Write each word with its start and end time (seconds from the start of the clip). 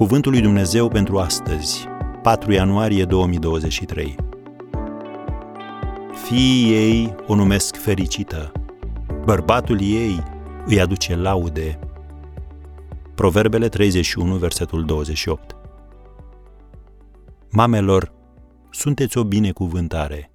Cuvântul 0.00 0.32
lui 0.32 0.40
Dumnezeu 0.40 0.88
pentru 0.88 1.18
astăzi, 1.18 1.86
4 2.22 2.52
ianuarie 2.52 3.04
2023. 3.04 4.16
Fiii 6.24 6.74
ei 6.74 7.14
o 7.26 7.34
numesc 7.34 7.76
fericită, 7.76 8.52
bărbatul 9.24 9.80
ei 9.80 10.22
îi 10.66 10.80
aduce 10.80 11.16
laude. 11.16 11.78
Proverbele 13.14 13.68
31, 13.68 14.36
versetul 14.36 14.84
28. 14.84 15.56
Mamelor, 17.50 18.12
sunteți 18.70 19.18
o 19.18 19.24
binecuvântare. 19.24 20.30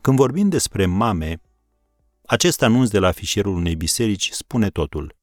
Când 0.00 0.16
vorbim 0.16 0.48
despre 0.48 0.86
mame, 0.86 1.40
acest 2.26 2.62
anunț 2.62 2.88
de 2.88 2.98
la 2.98 3.10
fișierul 3.10 3.54
unei 3.54 3.76
biserici 3.76 4.30
spune 4.30 4.68
totul. 4.68 5.20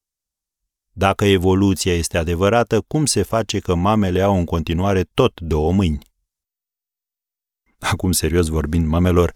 Dacă 0.99 1.25
evoluția 1.25 1.93
este 1.93 2.17
adevărată, 2.17 2.81
cum 2.81 3.05
se 3.05 3.21
face 3.21 3.59
că 3.59 3.75
mamele 3.75 4.21
au 4.21 4.37
în 4.37 4.45
continuare 4.45 5.03
tot 5.03 5.39
două 5.39 5.71
mâini? 5.71 5.99
Acum, 7.79 8.11
serios 8.11 8.47
vorbind, 8.47 8.87
mamelor, 8.87 9.33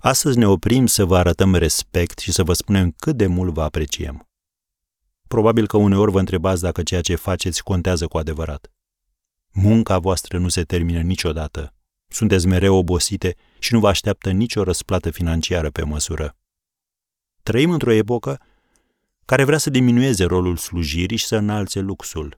astăzi 0.00 0.38
ne 0.38 0.46
oprim 0.46 0.86
să 0.86 1.04
vă 1.04 1.16
arătăm 1.16 1.54
respect 1.54 2.18
și 2.18 2.32
să 2.32 2.42
vă 2.42 2.52
spunem 2.52 2.90
cât 2.90 3.16
de 3.16 3.26
mult 3.26 3.52
vă 3.52 3.62
apreciem. 3.62 4.28
Probabil 5.28 5.66
că 5.66 5.76
uneori 5.76 6.10
vă 6.10 6.18
întrebați 6.18 6.62
dacă 6.62 6.82
ceea 6.82 7.00
ce 7.00 7.14
faceți 7.14 7.62
contează 7.62 8.06
cu 8.06 8.18
adevărat. 8.18 8.72
Munca 9.52 9.98
voastră 9.98 10.38
nu 10.38 10.48
se 10.48 10.62
termină 10.62 11.00
niciodată. 11.00 11.74
Sunteți 12.08 12.46
mereu 12.46 12.76
obosite 12.76 13.36
și 13.58 13.72
nu 13.72 13.80
vă 13.80 13.88
așteaptă 13.88 14.30
nicio 14.30 14.62
răsplată 14.62 15.10
financiară 15.10 15.70
pe 15.70 15.82
măsură. 15.84 16.36
Trăim 17.42 17.70
într-o 17.70 17.92
epocă 17.92 18.40
care 19.30 19.44
vrea 19.44 19.58
să 19.58 19.70
diminueze 19.70 20.24
rolul 20.24 20.56
slujirii 20.56 21.16
și 21.16 21.26
să 21.26 21.36
înalțe 21.36 21.80
luxul. 21.80 22.36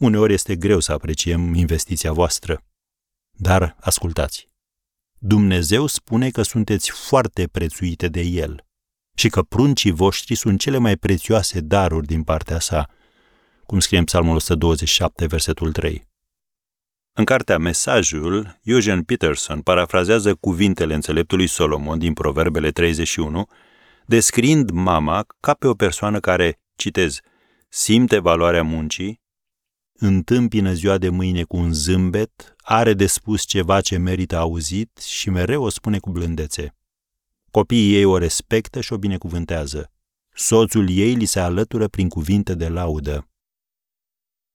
Uneori 0.00 0.32
este 0.32 0.56
greu 0.56 0.80
să 0.80 0.92
apreciem 0.92 1.54
investiția 1.54 2.12
voastră. 2.12 2.64
Dar 3.38 3.76
ascultați. 3.80 4.48
Dumnezeu 5.18 5.86
spune 5.86 6.30
că 6.30 6.42
sunteți 6.42 6.90
foarte 6.90 7.48
prețuite 7.48 8.08
de 8.08 8.20
El 8.20 8.64
și 9.14 9.28
că 9.28 9.42
pruncii 9.42 9.90
voștri 9.90 10.34
sunt 10.34 10.60
cele 10.60 10.78
mai 10.78 10.96
prețioase 10.96 11.60
daruri 11.60 12.06
din 12.06 12.22
partea 12.22 12.58
sa, 12.58 12.88
cum 13.66 13.80
scrie 13.80 13.98
în 13.98 14.04
Psalmul 14.04 14.34
127, 14.34 15.26
versetul 15.26 15.72
3. 15.72 16.08
În 17.12 17.24
cartea 17.24 17.58
Mesajul, 17.58 18.60
Eugene 18.62 19.02
Peterson 19.02 19.60
parafrazează 19.60 20.34
cuvintele 20.34 20.94
înțeleptului 20.94 21.46
Solomon 21.46 21.98
din 21.98 22.12
Proverbele 22.12 22.70
31, 22.70 23.48
descriind 24.10 24.70
mama 24.70 25.26
ca 25.40 25.54
pe 25.54 25.66
o 25.66 25.74
persoană 25.74 26.20
care, 26.20 26.60
citez, 26.76 27.20
simte 27.68 28.18
valoarea 28.18 28.62
muncii, 28.62 29.20
întâmpină 29.92 30.72
ziua 30.72 30.98
de 30.98 31.08
mâine 31.08 31.42
cu 31.42 31.56
un 31.56 31.72
zâmbet, 31.72 32.54
are 32.58 32.94
de 32.94 33.06
spus 33.06 33.44
ceva 33.44 33.80
ce 33.80 33.96
merită 33.96 34.36
auzit 34.36 34.98
și 34.98 35.30
mereu 35.30 35.62
o 35.62 35.68
spune 35.68 35.98
cu 35.98 36.10
blândețe. 36.10 36.76
Copiii 37.50 37.94
ei 37.94 38.04
o 38.04 38.18
respectă 38.18 38.80
și 38.80 38.92
o 38.92 38.98
binecuvântează. 38.98 39.92
Soțul 40.34 40.90
ei 40.90 41.14
li 41.14 41.24
se 41.24 41.40
alătură 41.40 41.88
prin 41.88 42.08
cuvinte 42.08 42.54
de 42.54 42.68
laudă. 42.68 43.28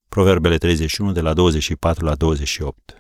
Proverbele 0.10 0.58
31 0.58 1.12
de 1.12 1.22
la 1.22 1.34
24 1.34 2.06
la 2.06 2.16
28. 2.16 3.00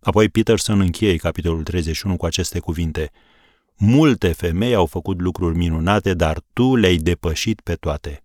Apoi 0.00 0.28
Peterson 0.28 0.80
încheie 0.80 1.16
capitolul 1.16 1.62
31 1.62 2.16
cu 2.16 2.26
aceste 2.26 2.58
cuvinte. 2.58 3.10
Multe 3.76 4.32
femei 4.32 4.74
au 4.74 4.86
făcut 4.86 5.20
lucruri 5.20 5.56
minunate, 5.56 6.14
dar 6.14 6.40
tu 6.52 6.76
le-ai 6.76 6.96
depășit 6.96 7.60
pe 7.60 7.74
toate. 7.74 8.24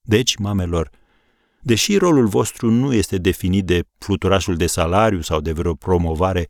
Deci, 0.00 0.36
mamelor, 0.36 0.90
deși 1.62 1.96
rolul 1.96 2.26
vostru 2.26 2.70
nu 2.70 2.92
este 2.94 3.18
definit 3.18 3.64
de 3.64 3.84
fluturașul 3.98 4.56
de 4.56 4.66
salariu 4.66 5.20
sau 5.20 5.40
de 5.40 5.52
vreo 5.52 5.74
promovare, 5.74 6.48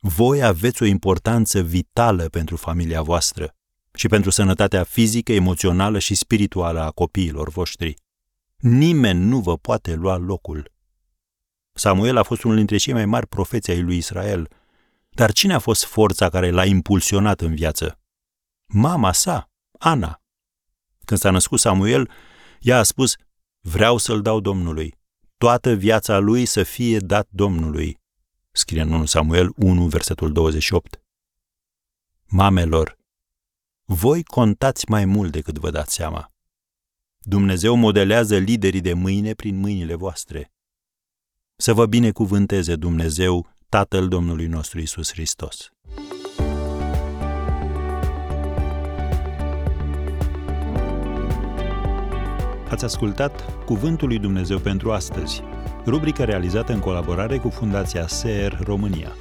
voi 0.00 0.42
aveți 0.42 0.82
o 0.82 0.86
importanță 0.86 1.60
vitală 1.60 2.24
pentru 2.24 2.56
familia 2.56 3.02
voastră 3.02 3.54
și 3.94 4.08
pentru 4.08 4.30
sănătatea 4.30 4.84
fizică, 4.84 5.32
emoțională 5.32 5.98
și 5.98 6.14
spirituală 6.14 6.80
a 6.80 6.90
copiilor 6.90 7.48
voștri. 7.48 7.94
Nimeni 8.56 9.24
nu 9.24 9.40
vă 9.40 9.56
poate 9.56 9.94
lua 9.94 10.16
locul. 10.16 10.72
Samuel 11.72 12.16
a 12.16 12.22
fost 12.22 12.42
unul 12.42 12.56
dintre 12.56 12.76
cei 12.76 12.92
mai 12.92 13.06
mari 13.06 13.26
profeți 13.26 13.70
ai 13.70 13.82
lui 13.82 13.96
Israel, 13.96 14.48
dar 15.10 15.32
cine 15.32 15.54
a 15.54 15.58
fost 15.58 15.84
forța 15.84 16.28
care 16.28 16.50
l-a 16.50 16.64
impulsionat 16.64 17.40
în 17.40 17.54
viață? 17.54 18.00
Mama 18.66 19.12
sa, 19.12 19.50
Ana. 19.78 20.22
Când 21.04 21.20
s-a 21.20 21.30
născut 21.30 21.60
Samuel, 21.60 22.10
ea 22.60 22.78
a 22.78 22.82
spus, 22.82 23.16
vreau 23.60 23.96
să-l 23.96 24.22
dau 24.22 24.40
Domnului. 24.40 24.98
Toată 25.36 25.72
viața 25.74 26.18
lui 26.18 26.46
să 26.46 26.62
fie 26.62 26.98
dat 26.98 27.28
Domnului. 27.30 28.00
Scrie 28.50 28.80
în 28.80 28.92
1 28.92 29.04
Samuel 29.04 29.52
1, 29.56 29.86
versetul 29.86 30.32
28. 30.32 31.02
Mamelor, 32.26 32.98
voi 33.84 34.22
contați 34.22 34.90
mai 34.90 35.04
mult 35.04 35.32
decât 35.32 35.58
vă 35.58 35.70
dați 35.70 35.94
seama. 35.94 36.32
Dumnezeu 37.18 37.74
modelează 37.74 38.36
liderii 38.38 38.80
de 38.80 38.92
mâine 38.92 39.34
prin 39.34 39.56
mâinile 39.56 39.94
voastre. 39.94 40.52
Să 41.56 41.72
vă 41.72 41.86
binecuvânteze 41.86 42.76
Dumnezeu, 42.76 43.49
Tatăl 43.70 44.08
Domnului 44.08 44.46
nostru 44.46 44.80
Isus 44.80 45.12
Hristos. 45.12 45.72
Ați 52.68 52.84
ascultat 52.84 53.64
Cuvântul 53.64 54.08
lui 54.08 54.18
Dumnezeu 54.18 54.58
pentru 54.58 54.92
astăzi, 54.92 55.42
rubrica 55.86 56.24
realizată 56.24 56.72
în 56.72 56.80
colaborare 56.80 57.38
cu 57.38 57.48
Fundația 57.48 58.06
SER 58.06 58.58
România. 58.62 59.12